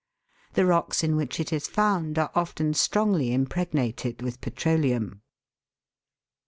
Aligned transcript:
The 0.53 0.65
rocks 0.65 1.03
in 1.03 1.15
which 1.15 1.39
it 1.39 1.53
is 1.53 1.67
found 1.67 2.17
are 2.17 2.31
often 2.33 2.73
strongly 2.73 3.31
impregnated 3.31 4.23
with 4.23 4.41
petroleum. 4.41 5.21